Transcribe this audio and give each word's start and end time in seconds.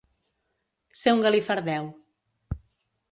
Ser 1.01 1.13
un 1.17 1.21
galifardeu. 1.25 1.85